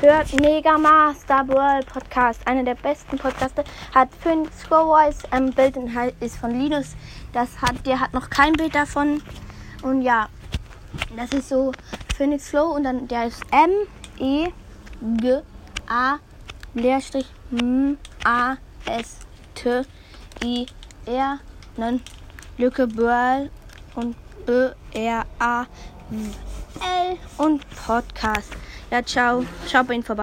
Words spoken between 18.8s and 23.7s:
S T I R Nen Lücke Börl